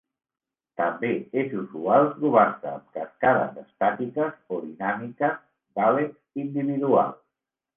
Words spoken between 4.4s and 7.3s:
o dinàmiques d'àleps individuals.